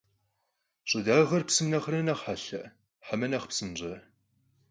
[0.89, 2.63] ЩӀыдагъэр псым нэхърэ нэхъ хьэлъэ
[3.05, 3.95] хьэмэрэ нэхъ псынщӀэ?